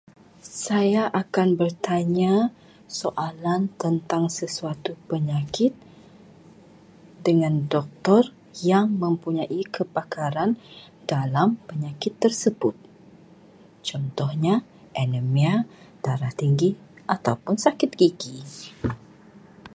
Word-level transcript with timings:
Saya 0.65 1.03
akan 1.23 1.49
bertanya 1.61 2.33
soalan 2.99 3.61
tentang 3.81 4.23
sesuatu 4.39 4.91
penyakit 5.09 5.71
dengan 7.25 7.53
doktor 7.73 8.23
yang 8.69 8.87
mempunyai 9.03 9.61
kepakaran 9.75 10.51
dalam 11.11 11.47
penyakit 11.69 12.13
tersebut, 12.23 12.73
contohnya, 13.89 14.55
anemia, 15.01 15.55
darah 16.05 16.33
tinggi 16.41 16.69
ataupun 17.15 17.55
sakit 17.65 17.91
gigi. 17.99 18.37